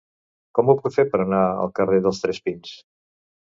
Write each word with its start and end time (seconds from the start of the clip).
Com 0.59 0.71
ho 0.71 0.75
puc 0.79 0.89
fer 0.95 1.05
per 1.11 1.19
anar 1.25 1.43
al 1.51 1.71
carrer 1.81 2.01
dels 2.09 2.25
Tres 2.25 2.43
Pins? 2.49 2.75